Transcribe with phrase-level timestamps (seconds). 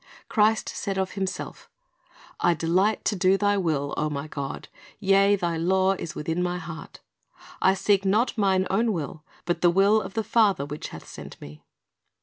[0.29, 1.69] Christ said of Himself,
[2.39, 4.67] "I delight to do Thy will, O My God;
[4.99, 5.35] yea.
[5.35, 7.01] Thy law is within My heart."
[7.61, 11.39] "I seek not Mine own will, but the will of the Father which hath sent
[11.39, 11.61] Me."'